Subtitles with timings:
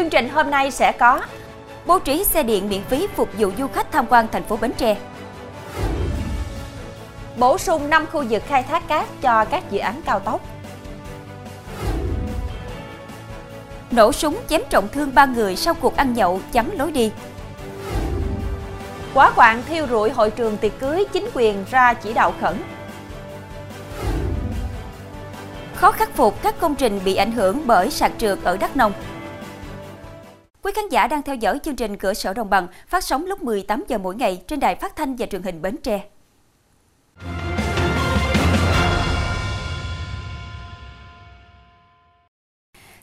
[0.00, 1.20] Chương trình hôm nay sẽ có
[1.86, 4.72] bố trí xe điện miễn phí phục vụ du khách tham quan thành phố Bến
[4.78, 4.96] Tre.
[7.36, 10.40] Bổ sung 5 khu vực khai thác cát cho các dự án cao tốc.
[13.90, 17.12] Nổ súng chém trọng thương ba người sau cuộc ăn nhậu chắn lối đi.
[19.14, 22.62] Quá quạng thiêu rụi hội trường tiệc cưới, chính quyền ra chỉ đạo khẩn.
[25.74, 28.92] Khó khắc phục các công trình bị ảnh hưởng bởi sạt trượt ở Đắk Nông.
[30.62, 33.42] Quý khán giả đang theo dõi chương trình Cửa sổ Đồng bằng phát sóng lúc
[33.42, 36.02] 18 giờ mỗi ngày trên đài phát thanh và truyền hình Bến Tre.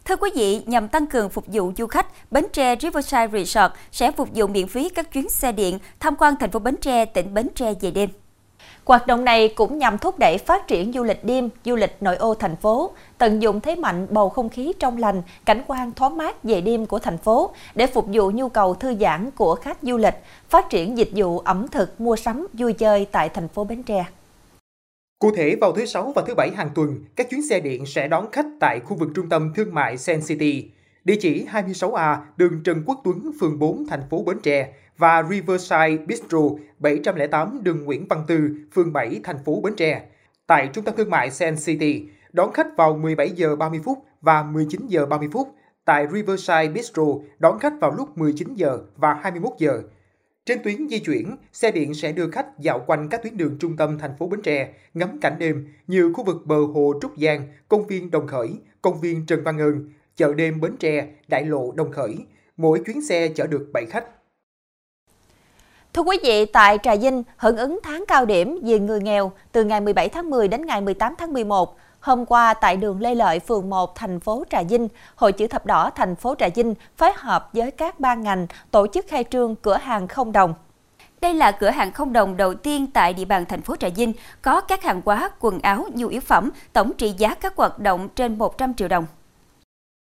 [0.05, 4.12] Thưa quý vị, nhằm tăng cường phục vụ du khách, Bến Tre Riverside Resort sẽ
[4.12, 7.34] phục vụ miễn phí các chuyến xe điện tham quan thành phố Bến Tre, tỉnh
[7.34, 8.10] Bến Tre về đêm.
[8.88, 12.16] Hoạt động này cũng nhằm thúc đẩy phát triển du lịch đêm, du lịch nội
[12.16, 16.18] ô thành phố, tận dụng thế mạnh bầu không khí trong lành, cảnh quan thoáng
[16.18, 19.77] mát về đêm của thành phố để phục vụ nhu cầu thư giãn của khách
[19.82, 20.13] du lịch,
[20.49, 24.05] phát triển dịch vụ ẩm thực, mua sắm, vui chơi tại thành phố Bến Tre.
[25.20, 28.07] Cụ thể, vào thứ Sáu và thứ Bảy hàng tuần, các chuyến xe điện sẽ
[28.07, 30.66] đón khách tại khu vực trung tâm thương mại Sen City,
[31.04, 35.98] địa chỉ 26A, đường Trần Quốc Tuấn, phường 4, thành phố Bến Tre và Riverside
[36.05, 36.40] Bistro,
[36.79, 40.01] 708 đường Nguyễn Văn Tư, phường 7, thành phố Bến Tre.
[40.48, 44.43] Tại trung tâm thương mại Sen City, đón khách vào 17 giờ 30 phút và
[44.43, 45.48] 19 giờ 30 phút.
[45.85, 47.04] Tại Riverside Bistro,
[47.39, 49.81] đón khách vào lúc 19 giờ và 21 giờ.
[50.45, 53.77] Trên tuyến di chuyển, xe điện sẽ đưa khách dạo quanh các tuyến đường trung
[53.77, 57.48] tâm thành phố Bến Tre, ngắm cảnh đêm như khu vực bờ hồ Trúc Giang,
[57.67, 58.49] công viên Đồng Khởi,
[58.82, 62.15] công viên Trần Văn Ngân, chợ đêm Bến Tre, đại lộ Đồng Khởi.
[62.57, 64.06] Mỗi chuyến xe chở được 7 khách.
[65.97, 69.63] Thưa quý vị, tại Trà Vinh, hưởng ứng tháng cao điểm vì người nghèo từ
[69.63, 73.39] ngày 17 tháng 10 đến ngày 18 tháng 11, Hôm qua tại đường Lê Lợi,
[73.39, 77.11] phường 1, thành phố Trà Vinh, Hội chữ thập đỏ thành phố Trà Vinh phối
[77.16, 80.53] hợp với các ban ngành tổ chức khai trương cửa hàng không đồng.
[81.22, 84.13] Đây là cửa hàng không đồng đầu tiên tại địa bàn thành phố Trà Vinh,
[84.41, 88.09] có các hàng hóa, quần áo, nhu yếu phẩm, tổng trị giá các hoạt động
[88.16, 89.05] trên 100 triệu đồng.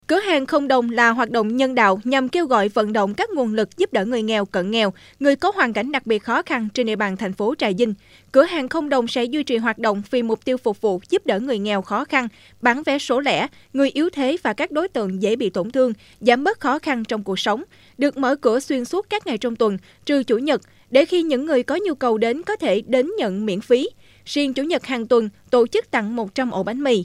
[0.08, 3.30] Cửa hàng không đồng là hoạt động nhân đạo nhằm kêu gọi vận động các
[3.30, 6.42] nguồn lực giúp đỡ người nghèo, cận nghèo, người có hoàn cảnh đặc biệt khó
[6.42, 7.94] khăn trên địa bàn thành phố Trà Vinh.
[8.32, 11.26] Cửa hàng không đồng sẽ duy trì hoạt động vì mục tiêu phục vụ giúp
[11.26, 12.28] đỡ người nghèo khó khăn,
[12.60, 15.92] bán vé số lẻ, người yếu thế và các đối tượng dễ bị tổn thương,
[16.20, 17.62] giảm bớt khó khăn trong cuộc sống.
[17.98, 21.46] Được mở cửa xuyên suốt các ngày trong tuần, trừ chủ nhật, để khi những
[21.46, 23.88] người có nhu cầu đến có thể đến nhận miễn phí.
[24.24, 27.04] Riêng chủ nhật hàng tuần tổ chức tặng 100 ổ bánh mì.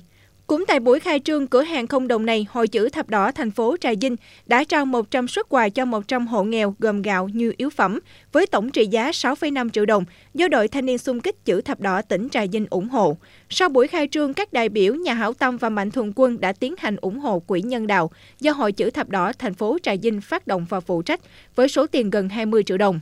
[0.52, 3.52] Cũng tại buổi khai trương cửa hàng không đồng này, Hội chữ thập đỏ thành
[3.52, 7.54] phố Trà Vinh đã trao 100 suất quà cho 100 hộ nghèo gồm gạo như
[7.58, 8.00] yếu phẩm
[8.32, 10.04] với tổng trị giá 6,5 triệu đồng
[10.34, 13.18] do đội thanh niên xung kích chữ thập đỏ tỉnh Trà Vinh ủng hộ.
[13.50, 16.54] Sau buổi khai trương, các đại biểu nhà hảo tâm và mạnh thường quân đã
[16.54, 19.96] tiến hành ủng hộ quỹ nhân đạo do Hội chữ thập đỏ thành phố Trà
[20.02, 21.22] Vinh phát động và phụ trách
[21.56, 23.00] với số tiền gần 20 triệu đồng.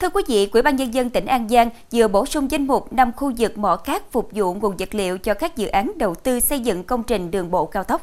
[0.00, 2.92] Thưa quý vị, Ủy ban Nhân dân tỉnh An Giang vừa bổ sung danh mục
[2.92, 6.14] 5 khu vực mỏ cát phục vụ nguồn vật liệu cho các dự án đầu
[6.14, 8.02] tư xây dựng công trình đường bộ cao tốc.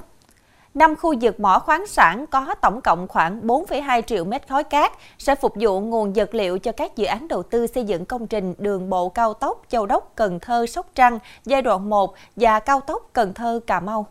[0.74, 4.92] 5 khu vực mỏ khoáng sản có tổng cộng khoảng 4,2 triệu mét khối cát
[5.18, 8.28] sẽ phục vụ nguồn vật liệu cho các dự án đầu tư xây dựng công
[8.28, 12.60] trình đường bộ cao tốc Châu Đốc, Cần Thơ, Sóc Trăng giai đoạn 1 và
[12.60, 14.08] cao tốc Cần Thơ, Cà Mau.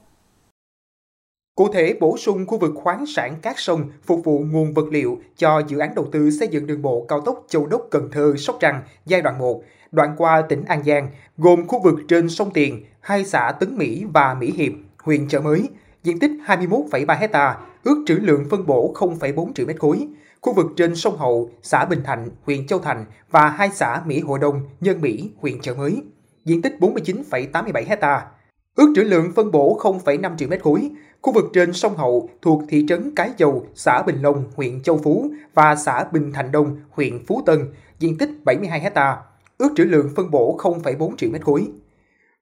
[1.56, 5.19] Cụ thể, bổ sung khu vực khoáng sản cát sông phục vụ nguồn vật liệu
[5.37, 8.34] cho dự án đầu tư xây dựng đường bộ cao tốc Châu Đốc Cần Thơ
[8.37, 9.62] Sóc Trăng giai đoạn 1,
[9.93, 14.05] đoạn qua tỉnh An Giang, gồm khu vực trên sông Tiền, hai xã Tấn Mỹ
[14.15, 14.72] và Mỹ Hiệp,
[15.03, 15.69] huyện Chợ Mới,
[16.03, 20.09] diện tích 21,3 hecta, ước trữ lượng phân bổ 0,4 triệu mét khối.
[20.41, 24.21] Khu vực trên sông Hậu, xã Bình Thạnh, huyện Châu Thành và hai xã Mỹ
[24.21, 26.03] Hội Đông, Nhân Mỹ, huyện Chợ Mới,
[26.44, 28.27] diện tích 49,87 hecta.
[28.76, 30.91] Ước trữ lượng phân bổ 0,5 triệu mét khối,
[31.22, 34.99] Khu vực trên sông Hậu thuộc thị trấn Cái Dầu, xã Bình Long, huyện Châu
[35.05, 39.17] Phú và xã Bình Thành Đông, huyện Phú Tân, diện tích 72 hecta,
[39.58, 41.69] ước trữ lượng phân bổ 0,4 triệu mét khối.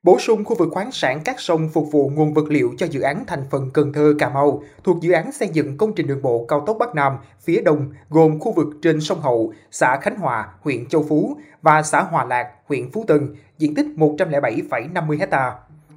[0.03, 3.01] Bổ sung khu vực khoáng sản các sông phục vụ nguồn vật liệu cho dự
[3.01, 6.23] án thành phần Cần Thơ Cà Mau thuộc dự án xây dựng công trình đường
[6.23, 10.17] bộ cao tốc Bắc Nam phía đông gồm khu vực trên sông Hậu, xã Khánh
[10.17, 15.53] Hòa, huyện Châu Phú và xã Hòa Lạc, huyện Phú Tân, diện tích 107,50 hecta.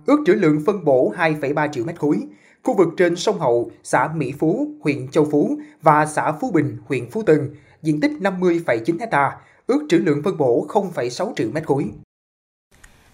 [0.07, 2.27] Ước trữ lượng phân bổ 2,3 triệu mét khối
[2.63, 6.77] khu vực trên sông Hậu, xã Mỹ Phú, huyện Châu Phú và xã Phú Bình,
[6.85, 9.37] huyện Phú Tân, diện tích 50,9 hecta,
[9.67, 11.85] ước trữ lượng phân bổ 0,6 triệu mét khối.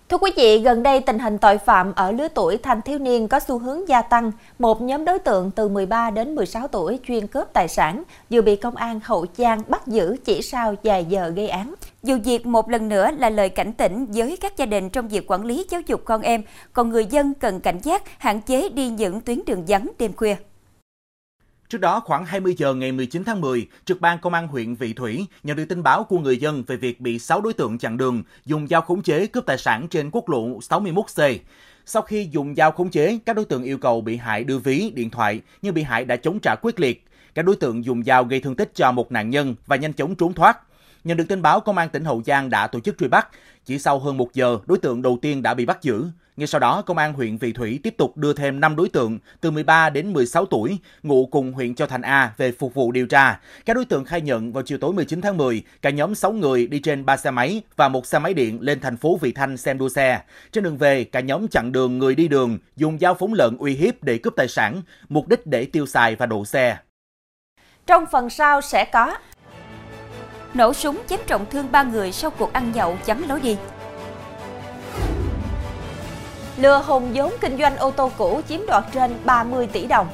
[0.10, 3.28] Thưa quý vị, gần đây tình hình tội phạm ở lứa tuổi thanh thiếu niên
[3.28, 4.32] có xu hướng gia tăng.
[4.60, 8.56] Một nhóm đối tượng từ 13 đến 16 tuổi chuyên cướp tài sản vừa bị
[8.56, 11.74] công an Hậu Giang bắt giữ chỉ sau vài giờ gây án.
[12.04, 15.32] Dù việc một lần nữa là lời cảnh tỉnh với các gia đình trong việc
[15.32, 18.90] quản lý giáo dục con em, còn người dân cần cảnh giác hạn chế đi
[18.90, 20.36] những tuyến đường vắng đêm khuya.
[21.70, 24.94] Trước đó, khoảng 20 giờ ngày 19 tháng 10, trực ban công an huyện Vị
[24.94, 27.98] Thủy nhận được tin báo của người dân về việc bị 6 đối tượng chặn
[27.98, 31.38] đường dùng dao khống chế cướp tài sản trên quốc lộ 61C.
[31.86, 34.92] Sau khi dùng dao khống chế, các đối tượng yêu cầu bị hại đưa ví,
[34.96, 37.06] điện thoại, nhưng bị hại đã chống trả quyết liệt.
[37.36, 40.16] Các đối tượng dùng dao gây thương tích cho một nạn nhân và nhanh chóng
[40.16, 40.60] trốn thoát.
[41.04, 43.28] Nhận được tin báo, Công an tỉnh Hậu Giang đã tổ chức truy bắt.
[43.66, 46.06] Chỉ sau hơn một giờ, đối tượng đầu tiên đã bị bắt giữ.
[46.38, 49.20] Ngay sau đó, Công an huyện Vị Thủy tiếp tục đưa thêm 5 đối tượng
[49.42, 53.08] từ 13 đến 16 tuổi, ngụ cùng huyện Châu Thành A về phục vụ điều
[53.08, 53.40] tra.
[53.66, 56.68] Các đối tượng khai nhận vào chiều tối 19 tháng 10, cả nhóm 6 người
[56.68, 59.58] đi trên 3 xe máy và một xe máy điện lên thành phố Vị Thanh
[59.58, 60.22] xem đua xe.
[60.52, 63.76] Trên đường về, cả nhóm chặn đường người đi đường, dùng dao phóng lợn uy
[63.76, 66.78] hiếp để cướp tài sản, mục đích để tiêu xài và đổ xe.
[67.88, 69.18] Trong phần sau sẽ có
[70.54, 73.58] nổ súng chém trọng thương ba người sau cuộc ăn nhậu chắn lối đi.
[76.58, 80.08] Lừa hùng vốn kinh doanh ô tô cũ chiếm đoạt trên 30 tỷ đồng.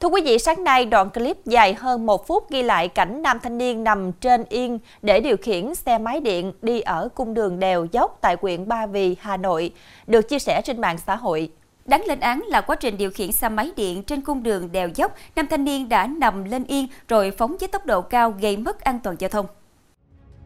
[0.00, 3.38] Thưa quý vị, sáng nay đoạn clip dài hơn 1 phút ghi lại cảnh nam
[3.42, 7.58] thanh niên nằm trên yên để điều khiển xe máy điện đi ở cung đường
[7.58, 9.72] đèo dốc tại huyện Ba Vì, Hà Nội,
[10.06, 11.50] được chia sẻ trên mạng xã hội.
[11.88, 14.88] Đáng lên án là quá trình điều khiển xe máy điện trên cung đường đèo
[14.94, 18.56] dốc, nam thanh niên đã nằm lên yên rồi phóng với tốc độ cao gây
[18.56, 19.46] mất an toàn giao thông.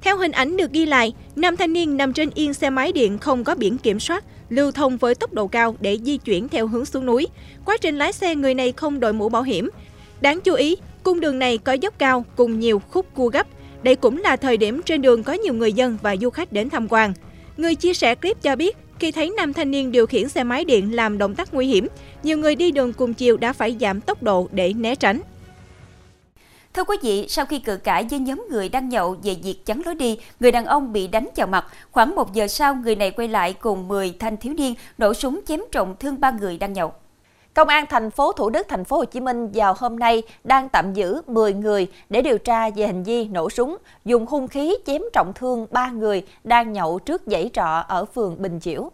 [0.02, 3.18] Theo hình ảnh được ghi lại, nam thanh niên nằm trên yên xe máy điện
[3.18, 6.66] không có biển kiểm soát, lưu thông với tốc độ cao để di chuyển theo
[6.66, 7.28] hướng xuống núi.
[7.64, 9.70] Quá trình lái xe người này không đội mũ bảo hiểm.
[10.20, 13.46] Đáng chú ý, cung đường này có dốc cao cùng nhiều khúc cua gấp.
[13.82, 16.70] Đây cũng là thời điểm trên đường có nhiều người dân và du khách đến
[16.70, 17.12] tham quan.
[17.56, 20.64] Người chia sẻ clip cho biết, khi thấy nam thanh niên điều khiển xe máy
[20.64, 21.86] điện làm động tác nguy hiểm,
[22.22, 25.20] nhiều người đi đường cùng chiều đã phải giảm tốc độ để né tránh.
[26.74, 29.82] Thưa quý vị, sau khi cự cãi với nhóm người đang nhậu về việc chắn
[29.84, 31.66] lối đi, người đàn ông bị đánh vào mặt.
[31.90, 35.40] Khoảng một giờ sau, người này quay lại cùng 10 thanh thiếu niên nổ súng
[35.46, 36.92] chém trọng thương ba người đang nhậu.
[37.54, 40.68] Công an thành phố Thủ Đức, thành phố Hồ Chí Minh vào hôm nay đang
[40.68, 44.76] tạm giữ 10 người để điều tra về hành vi nổ súng, dùng hung khí
[44.86, 48.90] chém trọng thương ba người đang nhậu trước dãy trọ ở phường Bình Chiểu.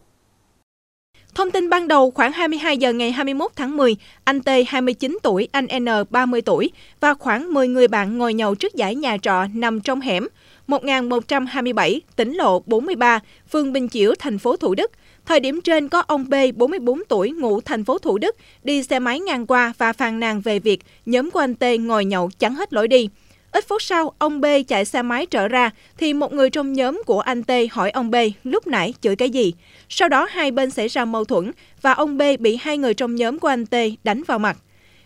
[1.35, 5.49] Thông tin ban đầu khoảng 22 giờ ngày 21 tháng 10, anh T 29 tuổi,
[5.53, 6.71] anh N 30 tuổi
[7.01, 10.29] và khoảng 10 người bạn ngồi nhậu trước dãy nhà trọ nằm trong hẻm
[10.69, 13.21] 1127 tỉnh lộ 43,
[13.53, 14.91] phường Bình Chiểu, thành phố Thủ Đức.
[15.27, 18.99] Thời điểm trên có ông B 44 tuổi ngụ thành phố Thủ Đức đi xe
[18.99, 22.55] máy ngang qua và phàn nàn về việc nhóm của anh T ngồi nhậu chắn
[22.55, 23.09] hết lối đi.
[23.53, 27.03] Ít phút sau, ông B chạy xe máy trở ra thì một người trong nhóm
[27.07, 28.15] của anh T hỏi ông B
[28.45, 29.53] lúc nãy chửi cái gì.
[29.89, 33.15] Sau đó hai bên xảy ra mâu thuẫn và ông B bị hai người trong
[33.15, 33.75] nhóm của anh T
[34.05, 34.57] đánh vào mặt.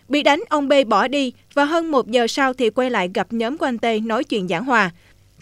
[0.09, 3.33] Bị đánh, ông B bỏ đi và hơn một giờ sau thì quay lại gặp
[3.33, 4.91] nhóm của anh T nói chuyện giảng hòa.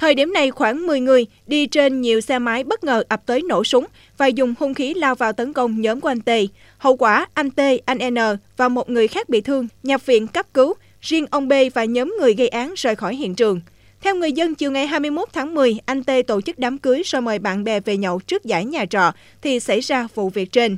[0.01, 3.43] Thời điểm này khoảng 10 người đi trên nhiều xe máy bất ngờ ập tới
[3.49, 3.85] nổ súng
[4.17, 6.31] và dùng hung khí lao vào tấn công nhóm của anh T.
[6.79, 8.19] Hậu quả, anh T, anh N
[8.57, 12.17] và một người khác bị thương, nhập viện cấp cứu, riêng ông B và nhóm
[12.21, 13.61] người gây án rời khỏi hiện trường.
[14.01, 17.23] Theo người dân, chiều ngày 21 tháng 10, anh T tổ chức đám cưới rồi
[17.23, 19.13] mời bạn bè về nhậu trước giải nhà trọ
[19.43, 20.77] thì xảy ra vụ việc trên.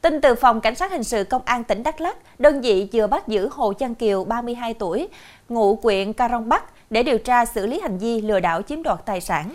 [0.00, 3.06] Tin từ Phòng Cảnh sát Hình sự Công an tỉnh Đắk Lắk, đơn vị vừa
[3.06, 5.08] bắt giữ Hồ Văn Kiều, 32 tuổi,
[5.48, 8.82] ngụ quyện Ca Rông Bắc để điều tra xử lý hành vi lừa đảo chiếm
[8.82, 9.54] đoạt tài sản.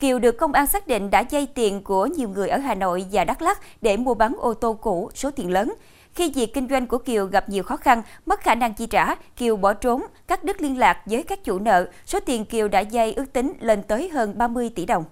[0.00, 3.04] Kiều được công an xác định đã dây tiền của nhiều người ở Hà Nội
[3.12, 5.74] và Đắk Lắk để mua bán ô tô cũ số tiền lớn.
[6.14, 9.14] Khi việc kinh doanh của Kiều gặp nhiều khó khăn, mất khả năng chi trả,
[9.36, 11.88] Kiều bỏ trốn, cắt đứt liên lạc với các chủ nợ.
[12.06, 15.04] Số tiền Kiều đã dây ước tính lên tới hơn 30 tỷ đồng.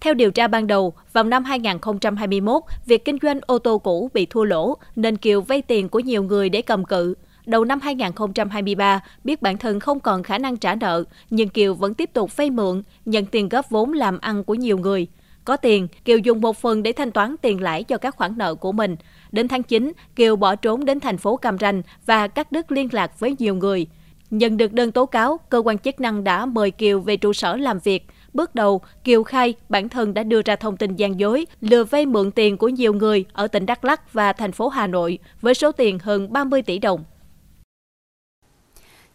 [0.00, 4.26] Theo điều tra ban đầu, vào năm 2021, việc kinh doanh ô tô cũ bị
[4.26, 7.14] thua lỗ nên Kiều vay tiền của nhiều người để cầm cự.
[7.46, 11.94] Đầu năm 2023, biết bản thân không còn khả năng trả nợ, nhưng Kiều vẫn
[11.94, 15.06] tiếp tục vay mượn, nhận tiền góp vốn làm ăn của nhiều người.
[15.44, 18.54] Có tiền, Kiều dùng một phần để thanh toán tiền lãi cho các khoản nợ
[18.54, 18.96] của mình.
[19.32, 22.88] Đến tháng 9, Kiều bỏ trốn đến thành phố Cam Ranh và cắt đứt liên
[22.92, 23.86] lạc với nhiều người.
[24.30, 27.56] Nhận được đơn tố cáo, cơ quan chức năng đã mời Kiều về trụ sở
[27.56, 28.06] làm việc.
[28.34, 32.06] Bước đầu, Kiều khai bản thân đã đưa ra thông tin gian dối, lừa vay
[32.06, 35.54] mượn tiền của nhiều người ở tỉnh Đắk Lắk và thành phố Hà Nội với
[35.54, 37.04] số tiền hơn 30 tỷ đồng.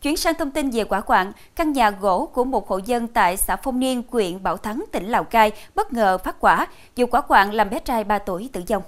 [0.02, 3.38] Chuyển sang thông tin về quả quạng, căn nhà gỗ của một hộ dân tại
[3.38, 7.22] xã Phong Niên, huyện Bảo Thắng, tỉnh Lào Cai bất ngờ phát quả, dù quả
[7.22, 8.84] quạng làm bé trai 3 tuổi tử vong.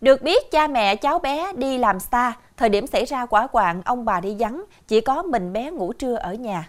[0.00, 3.82] Được biết, cha mẹ cháu bé đi làm xa, thời điểm xảy ra quả quạng,
[3.84, 6.68] ông bà đi vắng, chỉ có mình bé ngủ trưa ở nhà.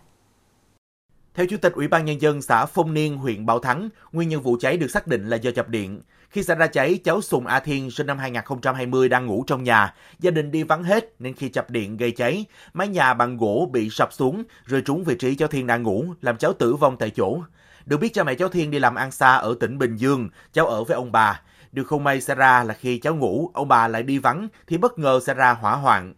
[1.33, 4.41] Theo Chủ tịch Ủy ban Nhân dân xã Phong Niên, huyện Bảo Thắng, nguyên nhân
[4.41, 6.01] vụ cháy được xác định là do chập điện.
[6.29, 9.93] Khi xảy ra cháy, cháu Sùng A Thiên sinh năm 2020 đang ngủ trong nhà.
[10.19, 13.69] Gia đình đi vắng hết nên khi chập điện gây cháy, mái nhà bằng gỗ
[13.71, 16.97] bị sập xuống, rơi trúng vị trí cháu Thiên đang ngủ, làm cháu tử vong
[16.97, 17.41] tại chỗ.
[17.85, 20.67] Được biết cha mẹ cháu Thiên đi làm ăn xa ở tỉnh Bình Dương, cháu
[20.67, 21.41] ở với ông bà.
[21.71, 24.77] Điều không may xảy ra là khi cháu ngủ, ông bà lại đi vắng thì
[24.77, 26.13] bất ngờ xảy ra hỏa hoạn.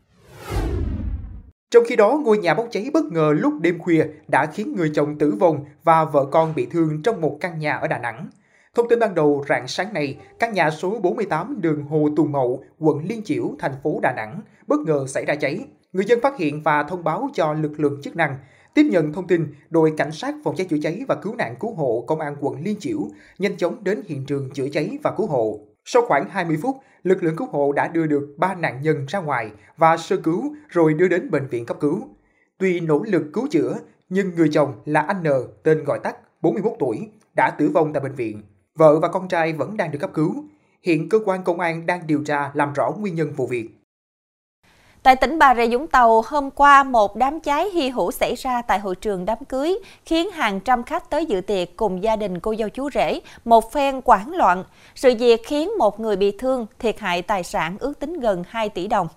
[1.71, 4.91] Trong khi đó, ngôi nhà bốc cháy bất ngờ lúc đêm khuya đã khiến người
[4.95, 8.27] chồng tử vong và vợ con bị thương trong một căn nhà ở Đà Nẵng.
[8.75, 12.63] Thông tin ban đầu, rạng sáng nay, căn nhà số 48 đường Hồ Tùng Mậu,
[12.79, 15.59] quận Liên Chiểu, thành phố Đà Nẵng bất ngờ xảy ra cháy.
[15.93, 18.37] Người dân phát hiện và thông báo cho lực lượng chức năng.
[18.73, 21.73] Tiếp nhận thông tin, đội cảnh sát phòng cháy chữa cháy và cứu nạn cứu
[21.73, 22.99] hộ công an quận Liên Chiểu
[23.39, 25.59] nhanh chóng đến hiện trường chữa cháy và cứu hộ.
[25.85, 29.19] Sau khoảng 20 phút, lực lượng cứu hộ đã đưa được 3 nạn nhân ra
[29.19, 32.01] ngoài và sơ cứu rồi đưa đến bệnh viện cấp cứu.
[32.57, 33.75] Tuy nỗ lực cứu chữa,
[34.09, 35.27] nhưng người chồng là anh N,
[35.63, 38.41] tên gọi tắt, 41 tuổi, đã tử vong tại bệnh viện.
[38.79, 40.43] Vợ và con trai vẫn đang được cấp cứu.
[40.83, 43.69] Hiện cơ quan công an đang điều tra làm rõ nguyên nhân vụ việc.
[45.03, 48.61] Tại tỉnh Bà Rịa Vũng Tàu, hôm qua một đám cháy hy hữu xảy ra
[48.61, 52.39] tại hội trường đám cưới, khiến hàng trăm khách tới dự tiệc cùng gia đình
[52.39, 54.63] cô dâu chú rể, một phen quảng loạn.
[54.95, 58.69] Sự việc khiến một người bị thương, thiệt hại tài sản ước tính gần 2
[58.69, 59.07] tỷ đồng.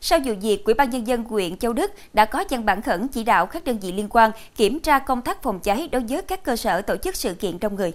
[0.00, 3.08] Sau vụ việc, Ủy ban Nhân dân huyện Châu Đức đã có văn bản khẩn
[3.08, 6.22] chỉ đạo các đơn vị liên quan kiểm tra công tác phòng cháy đối với
[6.22, 7.92] các cơ sở tổ chức sự kiện đông người.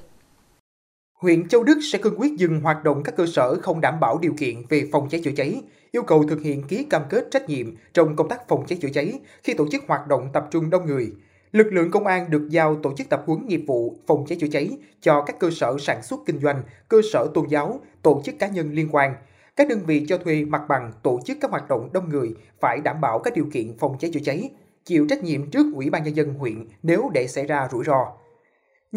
[1.17, 4.19] Huyện Châu Đức sẽ cương quyết dừng hoạt động các cơ sở không đảm bảo
[4.21, 7.49] điều kiện về phòng cháy chữa cháy, yêu cầu thực hiện ký cam kết trách
[7.49, 10.69] nhiệm trong công tác phòng cháy chữa cháy khi tổ chức hoạt động tập trung
[10.69, 11.11] đông người.
[11.51, 14.47] Lực lượng công an được giao tổ chức tập huấn nghiệp vụ phòng cháy chữa
[14.51, 18.39] cháy cho các cơ sở sản xuất kinh doanh, cơ sở tôn giáo, tổ chức
[18.39, 19.13] cá nhân liên quan.
[19.55, 22.81] Các đơn vị cho thuê mặt bằng tổ chức các hoạt động đông người phải
[22.83, 24.49] đảm bảo các điều kiện phòng cháy chữa cháy,
[24.85, 28.13] chịu trách nhiệm trước Ủy ban nhân dân huyện nếu để xảy ra rủi ro.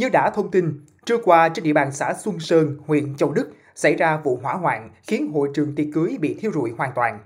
[0.01, 3.49] Như đã thông tin, trưa qua trên địa bàn xã Xuân Sơn, huyện Châu Đức
[3.75, 7.19] xảy ra vụ hỏa hoạn khiến hội trường tiệc cưới bị thiêu rụi hoàn toàn.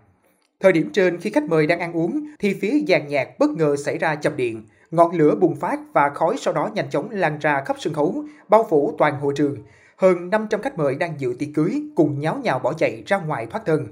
[0.60, 3.76] Thời điểm trên khi khách mời đang ăn uống thì phía dàn nhạc bất ngờ
[3.76, 7.38] xảy ra chập điện, ngọn lửa bùng phát và khói sau đó nhanh chóng lan
[7.38, 9.56] ra khắp sân khấu, bao phủ toàn hội trường.
[9.96, 13.46] Hơn 500 khách mời đang dự tiệc cưới cùng nháo nhào bỏ chạy ra ngoài
[13.46, 13.86] thoát thân.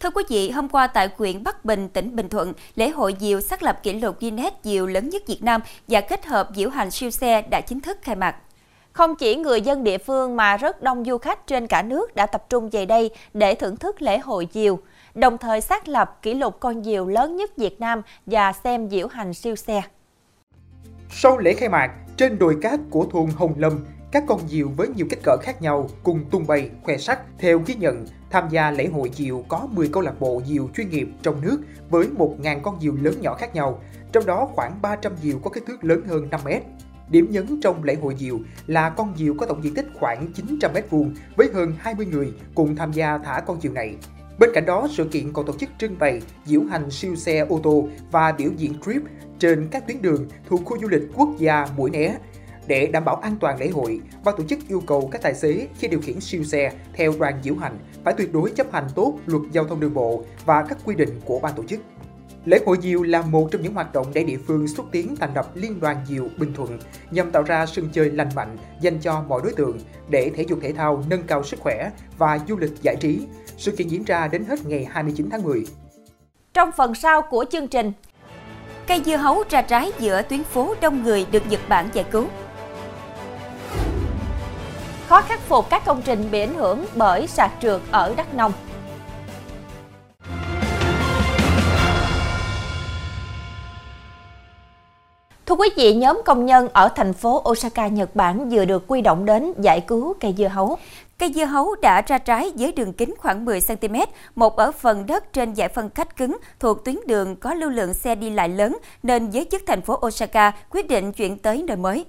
[0.00, 3.40] Thưa quý vị, hôm qua tại huyện Bắc Bình, tỉnh Bình Thuận, lễ hội diều
[3.40, 6.90] xác lập kỷ lục Guinness diều lớn nhất Việt Nam và kết hợp diễu hành
[6.90, 8.36] siêu xe đã chính thức khai mạc.
[8.92, 12.26] Không chỉ người dân địa phương mà rất đông du khách trên cả nước đã
[12.26, 14.78] tập trung về đây để thưởng thức lễ hội diều,
[15.14, 19.08] đồng thời xác lập kỷ lục con diều lớn nhất Việt Nam và xem diễu
[19.08, 19.82] hành siêu xe.
[21.10, 24.88] Sau lễ khai mạc, trên đồi cát của thôn Hồng Lâm, các con diều với
[24.88, 27.20] nhiều kích cỡ khác nhau cùng tung bay, khoe sắc.
[27.38, 30.90] Theo ghi nhận, tham gia lễ hội diều có 10 câu lạc bộ diều chuyên
[30.90, 31.58] nghiệp trong nước
[31.90, 35.66] với 1.000 con diều lớn nhỏ khác nhau, trong đó khoảng 300 diều có kích
[35.66, 36.62] thước lớn hơn 5 mét.
[37.08, 40.72] Điểm nhấn trong lễ hội diều là con diều có tổng diện tích khoảng 900
[40.74, 43.96] m2 với hơn 20 người cùng tham gia thả con diều này.
[44.38, 47.60] Bên cạnh đó, sự kiện còn tổ chức trưng bày, diễu hành siêu xe ô
[47.62, 49.02] tô và biểu diễn trip
[49.38, 52.14] trên các tuyến đường thuộc khu du lịch quốc gia Mũi Né.
[52.70, 55.66] Để đảm bảo an toàn lễ hội, ban tổ chức yêu cầu các tài xế
[55.78, 59.14] khi điều khiển siêu xe theo đoàn diễu hành phải tuyệt đối chấp hành tốt
[59.26, 61.80] luật giao thông đường bộ và các quy định của ban tổ chức.
[62.44, 65.34] Lễ hội diều là một trong những hoạt động để địa phương xúc tiến thành
[65.34, 66.78] lập Liên đoàn Diều Bình Thuận
[67.10, 70.58] nhằm tạo ra sân chơi lành mạnh dành cho mọi đối tượng để thể dục
[70.62, 73.20] thể thao nâng cao sức khỏe và du lịch giải trí.
[73.56, 75.66] Sự kiện diễn ra đến hết ngày 29 tháng 10.
[76.54, 77.92] Trong phần sau của chương trình,
[78.86, 82.26] cây dưa hấu ra trái giữa tuyến phố đông người được Nhật Bản giải cứu.
[85.10, 88.52] Khó khắc phục các công trình bị ảnh hưởng bởi sạt trượt ở Đắk Nông.
[95.46, 99.00] Thưa quý vị, nhóm công nhân ở thành phố Osaka, Nhật Bản vừa được quy
[99.00, 100.78] động đến giải cứu cây dưa hấu.
[101.18, 105.32] Cây dưa hấu đã ra trái với đường kính khoảng 10cm, một ở phần đất
[105.32, 108.78] trên giải phân cách cứng thuộc tuyến đường có lưu lượng xe đi lại lớn,
[109.02, 112.04] nên giới chức thành phố Osaka quyết định chuyển tới nơi mới.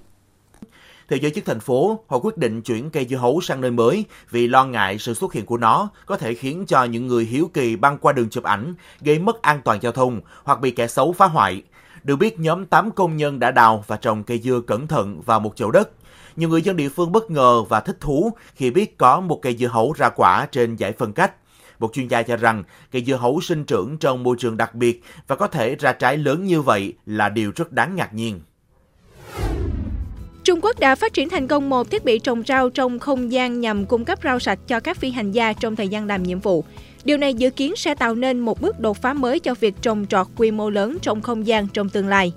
[1.12, 4.04] Theo giới chức thành phố, họ quyết định chuyển cây dưa hấu sang nơi mới
[4.30, 7.50] vì lo ngại sự xuất hiện của nó có thể khiến cho những người hiếu
[7.54, 10.86] kỳ băng qua đường chụp ảnh, gây mất an toàn giao thông hoặc bị kẻ
[10.86, 11.62] xấu phá hoại.
[12.02, 15.40] Được biết, nhóm 8 công nhân đã đào và trồng cây dưa cẩn thận vào
[15.40, 15.90] một chậu đất.
[16.36, 19.56] Nhiều người dân địa phương bất ngờ và thích thú khi biết có một cây
[19.56, 21.32] dưa hấu ra quả trên giải phân cách.
[21.78, 25.02] Một chuyên gia cho rằng cây dưa hấu sinh trưởng trong môi trường đặc biệt
[25.26, 28.40] và có thể ra trái lớn như vậy là điều rất đáng ngạc nhiên.
[30.44, 33.60] Trung Quốc đã phát triển thành công một thiết bị trồng rau trong không gian
[33.60, 36.40] nhằm cung cấp rau sạch cho các phi hành gia trong thời gian làm nhiệm
[36.40, 36.64] vụ.
[37.04, 40.06] Điều này dự kiến sẽ tạo nên một bước đột phá mới cho việc trồng
[40.08, 42.32] trọt quy mô lớn trong không gian trong tương lai.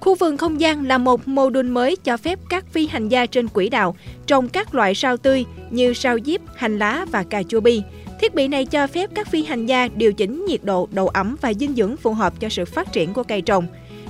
[0.00, 3.26] Khu vườn không gian là một mô đun mới cho phép các phi hành gia
[3.26, 7.42] trên quỹ đạo trồng các loại rau tươi như rau diếp, hành lá và cà
[7.42, 7.82] chua bi.
[8.20, 11.36] Thiết bị này cho phép các phi hành gia điều chỉnh nhiệt độ, độ ẩm
[11.40, 13.66] và dinh dưỡng phù hợp cho sự phát triển của cây trồng.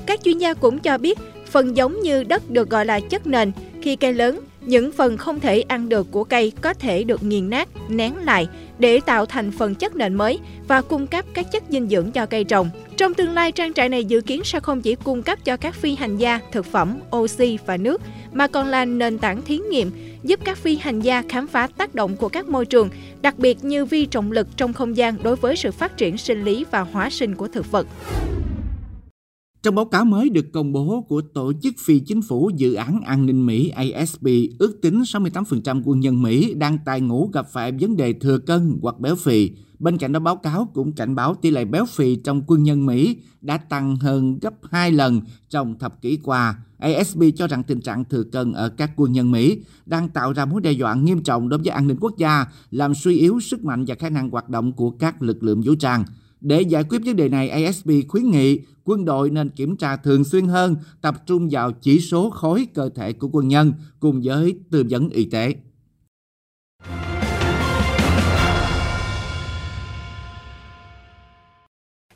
[0.06, 1.18] Các chuyên gia cũng cho biết
[1.52, 5.40] Phần giống như đất được gọi là chất nền, khi cây lớn, những phần không
[5.40, 9.50] thể ăn được của cây có thể được nghiền nát, nén lại để tạo thành
[9.50, 12.70] phần chất nền mới và cung cấp các chất dinh dưỡng cho cây trồng.
[12.96, 15.74] Trong tương lai, trang trại này dự kiến sẽ không chỉ cung cấp cho các
[15.74, 19.90] phi hành gia thực phẩm, oxy và nước, mà còn là nền tảng thí nghiệm
[20.22, 22.90] giúp các phi hành gia khám phá tác động của các môi trường,
[23.22, 26.44] đặc biệt như vi trọng lực trong không gian đối với sự phát triển sinh
[26.44, 27.86] lý và hóa sinh của thực vật.
[29.62, 33.00] Trong báo cáo mới được công bố của Tổ chức Phi Chính phủ Dự án
[33.00, 34.26] An ninh Mỹ ASB,
[34.58, 38.78] ước tính 68% quân nhân Mỹ đang tài ngủ gặp phải vấn đề thừa cân
[38.82, 39.50] hoặc béo phì.
[39.78, 42.86] Bên cạnh đó báo cáo cũng cảnh báo tỷ lệ béo phì trong quân nhân
[42.86, 46.58] Mỹ đã tăng hơn gấp 2 lần trong thập kỷ qua.
[46.78, 50.44] ASB cho rằng tình trạng thừa cân ở các quân nhân Mỹ đang tạo ra
[50.44, 53.64] mối đe dọa nghiêm trọng đối với an ninh quốc gia, làm suy yếu sức
[53.64, 56.04] mạnh và khả năng hoạt động của các lực lượng vũ trang.
[56.42, 60.24] Để giải quyết vấn đề này, ASB khuyến nghị quân đội nên kiểm tra thường
[60.24, 64.58] xuyên hơn, tập trung vào chỉ số khối cơ thể của quân nhân cùng với
[64.70, 65.54] tư vấn y tế.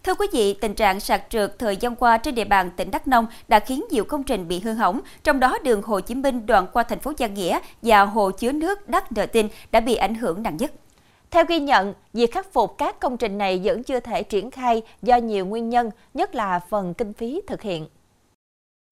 [0.04, 3.08] Thưa quý vị, tình trạng sạt trượt thời gian qua trên địa bàn tỉnh Đắk
[3.08, 6.46] Nông đã khiến nhiều công trình bị hư hỏng, trong đó đường Hồ Chí Minh
[6.46, 9.94] đoạn qua thành phố Gia Nghĩa và hồ chứa nước Đắk Nợ Tinh đã bị
[9.94, 10.72] ảnh hưởng nặng nhất.
[11.36, 14.82] Theo ghi nhận, việc khắc phục các công trình này vẫn chưa thể triển khai
[15.02, 17.86] do nhiều nguyên nhân, nhất là phần kinh phí thực hiện.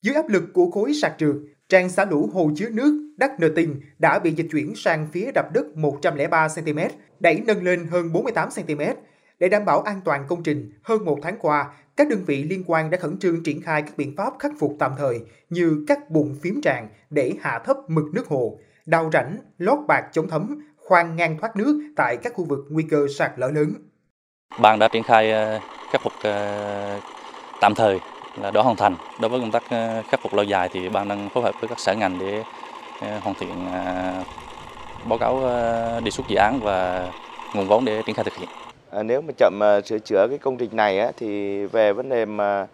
[0.02, 1.34] Dưới áp lực của khối sạt trượt,
[1.68, 5.30] trang xả lũ hồ chứa nước Đắk nờ Tinh đã bị dịch chuyển sang phía
[5.34, 6.88] đập đất 103cm,
[7.20, 8.94] đẩy nâng lên hơn 48cm.
[9.38, 12.64] Để đảm bảo an toàn công trình, hơn một tháng qua, các đơn vị liên
[12.66, 15.20] quan đã khẩn trương triển khai các biện pháp khắc phục tạm thời
[15.50, 20.08] như cắt bụng phím tràn để hạ thấp mực nước hồ, đào rãnh, lót bạc
[20.12, 23.74] chống thấm, khoan ngang thoát nước tại các khu vực nguy cơ sạt lở lớn.
[24.62, 27.00] Ban đã triển khai ờ, khắc phục ờ,
[27.60, 28.00] tạm thời
[28.36, 28.96] là đã hoàn thành.
[29.18, 31.68] Đối với công tác ờ, khắc phục lâu dài thì ban đang phối hợp với
[31.68, 32.44] các sở ngành để
[33.00, 33.66] hoàn thiện
[35.08, 35.40] báo cáo
[36.00, 37.08] đề xuất dự án và
[37.54, 38.48] nguồn vốn để triển khai thực hiện.
[38.90, 42.24] À, nếu mà chậm sửa chữa cái công trình này á, thì về vấn đề
[42.24, 42.66] mà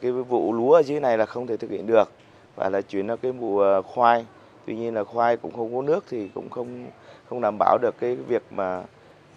[0.00, 2.12] cái vụ lúa ở dưới này là không thể thực hiện được
[2.56, 4.26] và là chuyển sang cái vụ khoai.
[4.66, 6.86] Tuy nhiên là khoai cũng không có nước thì cũng không
[7.28, 8.82] không đảm bảo được cái việc mà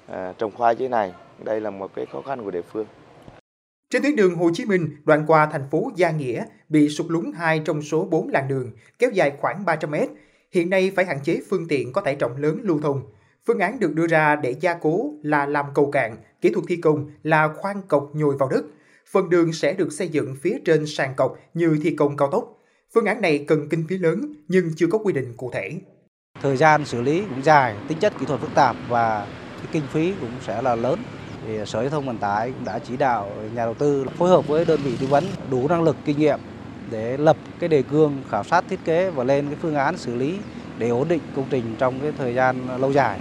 [0.07, 1.13] à, trồng khoai như này.
[1.43, 2.85] Đây là một cái khó khăn của địa phương.
[3.89, 7.31] Trên tuyến đường Hồ Chí Minh, đoạn qua thành phố Gia Nghĩa bị sụt lún
[7.35, 10.09] hai trong số 4 làn đường, kéo dài khoảng 300 mét.
[10.51, 13.01] Hiện nay phải hạn chế phương tiện có tải trọng lớn lưu thông.
[13.47, 16.75] Phương án được đưa ra để gia cố là làm cầu cạn, kỹ thuật thi
[16.75, 18.65] công là khoan cọc nhồi vào đất.
[19.11, 22.57] Phần đường sẽ được xây dựng phía trên sàn cọc như thi công cao tốc.
[22.93, 25.71] Phương án này cần kinh phí lớn nhưng chưa có quy định cụ thể.
[26.41, 29.25] Thời gian xử lý cũng dài, tính chất kỹ thuật phức tạp và
[29.57, 30.99] cái kinh phí cũng sẽ là lớn.
[31.47, 34.47] Thì Sở Giao thông Vận tải cũng đã chỉ đạo nhà đầu tư phối hợp
[34.47, 36.39] với đơn vị tư vấn đủ năng lực kinh nghiệm
[36.91, 40.15] để lập cái đề cương khảo sát thiết kế và lên cái phương án xử
[40.15, 40.37] lý
[40.77, 43.19] để ổn định công trình trong cái thời gian lâu dài.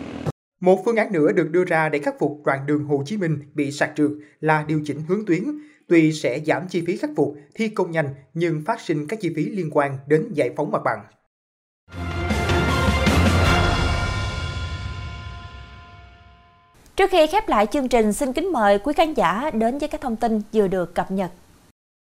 [0.61, 3.39] Một phương án nữa được đưa ra để khắc phục đoạn đường Hồ Chí Minh
[3.55, 5.45] bị sạt trượt là điều chỉnh hướng tuyến.
[5.89, 9.33] Tuy sẽ giảm chi phí khắc phục, thi công nhanh nhưng phát sinh các chi
[9.37, 10.99] phí liên quan đến giải phóng mặt bằng.
[16.99, 20.01] Trước khi khép lại chương trình, xin kính mời quý khán giả đến với các
[20.01, 21.31] thông tin vừa được cập nhật.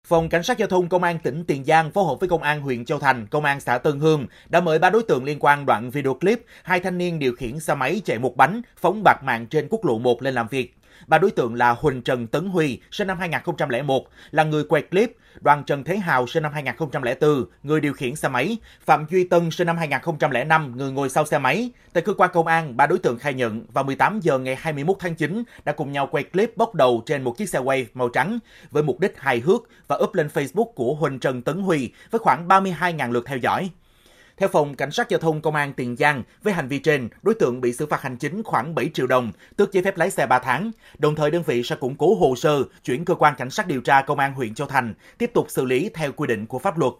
[0.07, 2.61] Phòng Cảnh sát Giao thông Công an tỉnh Tiền Giang phối hợp với Công an
[2.61, 5.67] huyện Châu Thành, Công an xã Tân Hương đã mời ba đối tượng liên quan
[5.67, 9.17] đoạn video clip hai thanh niên điều khiển xe máy chạy một bánh phóng bạc
[9.25, 10.76] mạng trên quốc lộ 1 lên làm việc.
[11.07, 15.17] Ba đối tượng là Huỳnh Trần Tấn Huy, sinh năm 2001, là người quay clip,
[15.41, 19.51] Đoàn Trần Thế Hào, sinh năm 2004, người điều khiển xe máy, Phạm Duy Tân,
[19.51, 21.71] sinh năm 2005, người ngồi sau xe máy.
[21.93, 24.97] Tại cơ quan công an, ba đối tượng khai nhận vào 18 giờ ngày 21
[25.01, 28.09] tháng 9 đã cùng nhau quay clip bốc đầu trên một chiếc xe quay màu
[28.09, 28.39] trắng
[28.71, 32.19] với mục đích hài hước và up lên Facebook của Huỳnh Trần Tấn Huy với
[32.19, 33.71] khoảng 32.000 lượt theo dõi.
[34.38, 37.35] Theo Phòng Cảnh sát Giao thông Công an Tiền Giang, với hành vi trên, đối
[37.35, 40.27] tượng bị xử phạt hành chính khoảng 7 triệu đồng, tước giấy phép lái xe
[40.27, 40.70] 3 tháng.
[40.99, 43.81] Đồng thời đơn vị sẽ củng cố hồ sơ, chuyển cơ quan cảnh sát điều
[43.81, 46.79] tra Công an huyện Châu Thành tiếp tục xử lý theo quy định của pháp
[46.79, 46.92] luật.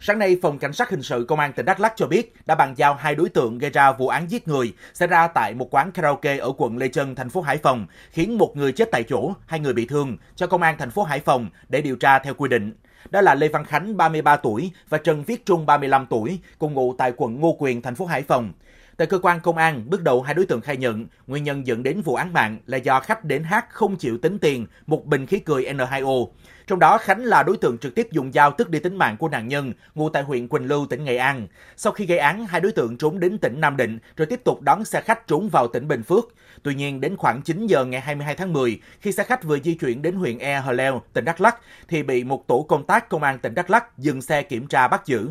[0.00, 2.54] Sáng nay, Phòng Cảnh sát Hình sự Công an tỉnh Đắk Lắk cho biết đã
[2.54, 5.74] bàn giao hai đối tượng gây ra vụ án giết người xảy ra tại một
[5.74, 9.02] quán karaoke ở quận Lê Trân, thành phố Hải Phòng, khiến một người chết tại
[9.02, 12.18] chỗ, hai người bị thương, cho Công an thành phố Hải Phòng để điều tra
[12.18, 12.72] theo quy định.
[13.10, 16.94] Đó là Lê Văn Khánh 33 tuổi và Trần Viết Trung 35 tuổi, cùng ngụ
[16.98, 18.52] tại quận Ngô Quyền, thành phố Hải Phòng.
[18.96, 21.82] Tại cơ quan công an, bước đầu hai đối tượng khai nhận nguyên nhân dẫn
[21.82, 25.26] đến vụ án mạng là do khách đến hát không chịu tính tiền một bình
[25.26, 26.26] khí cười N2O.
[26.68, 29.28] Trong đó Khánh là đối tượng trực tiếp dùng dao tức đi tính mạng của
[29.28, 31.46] nạn nhân, ngụ tại huyện Quỳnh Lưu, tỉnh Nghệ An.
[31.76, 34.62] Sau khi gây án, hai đối tượng trốn đến tỉnh Nam Định rồi tiếp tục
[34.62, 36.24] đón xe khách trốn vào tỉnh Bình Phước.
[36.62, 39.74] Tuy nhiên, đến khoảng 9 giờ ngày 22 tháng 10, khi xe khách vừa di
[39.74, 41.56] chuyển đến huyện E Hờ Leo, tỉnh Đắk Lắk,
[41.88, 44.88] thì bị một tổ công tác công an tỉnh Đắk Lắk dừng xe kiểm tra
[44.88, 45.30] bắt giữ.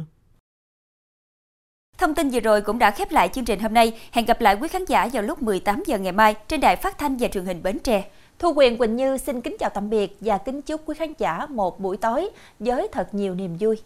[1.97, 3.99] Thông tin vừa rồi cũng đã khép lại chương trình hôm nay.
[4.11, 6.97] Hẹn gặp lại quý khán giả vào lúc 18 giờ ngày mai trên đài phát
[6.97, 8.03] thanh và truyền hình Bến Tre.
[8.39, 11.45] Thu Quyền Quỳnh Như xin kính chào tạm biệt và kính chúc quý khán giả
[11.49, 13.77] một buổi tối với thật nhiều niềm vui.